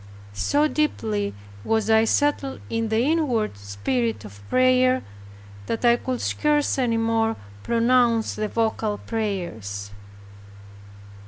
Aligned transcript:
So 0.33 0.67
deeply 0.67 1.35
was 1.63 1.87
I 1.91 2.05
settled 2.05 2.59
in 2.71 2.89
the 2.89 3.01
inward 3.03 3.55
spirit 3.55 4.25
of 4.25 4.41
prayer, 4.49 5.03
that 5.67 5.85
I 5.85 5.95
could 5.97 6.21
scarce 6.21 6.79
any 6.79 6.97
more 6.97 7.35
pronounce 7.61 8.33
the 8.33 8.47
vocal 8.47 8.97
prayers. 8.97 9.91